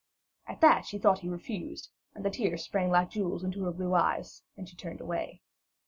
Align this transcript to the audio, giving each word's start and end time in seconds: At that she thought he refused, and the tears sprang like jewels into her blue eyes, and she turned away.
At 0.47 0.61
that 0.61 0.87
she 0.87 0.97
thought 0.97 1.19
he 1.19 1.29
refused, 1.29 1.89
and 2.15 2.25
the 2.25 2.31
tears 2.31 2.63
sprang 2.63 2.89
like 2.89 3.11
jewels 3.11 3.43
into 3.43 3.65
her 3.65 3.71
blue 3.71 3.93
eyes, 3.93 4.41
and 4.57 4.67
she 4.67 4.75
turned 4.75 4.99
away. 4.99 5.43